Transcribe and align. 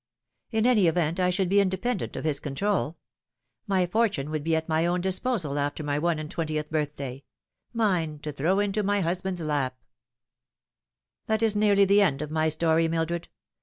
In 0.49 0.65
any 0.65 0.87
event, 0.87 1.19
I 1.19 1.29
should 1.29 1.47
be 1.47 1.59
independent 1.61 2.15
of 2.15 2.23
his 2.23 2.39
control. 2.39 2.97
My 3.67 3.85
fortune 3.85 4.31
would 4.31 4.43
be 4.43 4.55
at 4.55 4.67
my 4.67 4.87
own 4.87 4.99
disposal 4.99 5.59
after 5.59 5.83
my 5.83 5.99
one 5.99 6.17
and 6.17 6.27
twentietb 6.27 6.71
birthday 6.71 7.23
mine, 7.71 8.17
to 8.23 8.31
throw 8.31 8.59
into 8.59 8.81
my 8.81 9.01
hus 9.01 9.21
band's 9.21 9.43
lap. 9.43 9.77
350 11.27 11.27
The 11.27 11.27
Fatal 11.27 11.27
Three. 11.27 11.27
"That 11.27 11.45
is 11.45 11.55
nearly 11.55 11.85
the 11.85 12.01
end 12.01 12.21
of 12.23 12.31
my 12.31 12.49
story, 12.49 12.87
Mildred. 12.87 13.27